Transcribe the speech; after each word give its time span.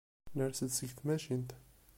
Ners-d 0.35 0.71
seg 0.73 0.89
tmacint. 0.93 1.51